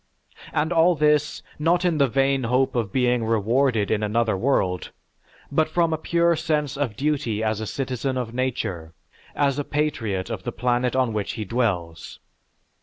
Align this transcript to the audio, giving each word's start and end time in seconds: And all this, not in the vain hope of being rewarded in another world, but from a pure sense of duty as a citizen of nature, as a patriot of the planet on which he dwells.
And 0.51 0.73
all 0.73 0.95
this, 0.95 1.43
not 1.59 1.85
in 1.85 1.99
the 1.99 2.07
vain 2.07 2.45
hope 2.45 2.73
of 2.75 2.91
being 2.91 3.23
rewarded 3.23 3.91
in 3.91 4.01
another 4.01 4.35
world, 4.35 4.89
but 5.51 5.69
from 5.69 5.93
a 5.93 5.97
pure 5.99 6.35
sense 6.35 6.75
of 6.75 6.95
duty 6.95 7.43
as 7.43 7.61
a 7.61 7.67
citizen 7.67 8.17
of 8.17 8.33
nature, 8.33 8.95
as 9.35 9.59
a 9.59 9.63
patriot 9.63 10.31
of 10.31 10.41
the 10.41 10.51
planet 10.51 10.95
on 10.95 11.13
which 11.13 11.33
he 11.33 11.45
dwells. 11.45 12.19